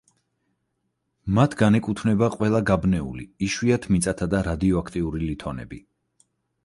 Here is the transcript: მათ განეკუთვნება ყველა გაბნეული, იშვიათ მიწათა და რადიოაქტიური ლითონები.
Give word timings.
მათ 1.39 1.55
განეკუთვნება 1.59 2.29
ყველა 2.37 2.63
გაბნეული, 2.71 3.27
იშვიათ 3.49 3.87
მიწათა 3.97 4.29
და 4.35 4.41
რადიოაქტიური 4.51 5.25
ლითონები. 5.29 5.85